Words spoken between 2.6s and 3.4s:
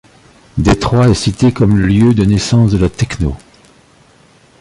de la techno.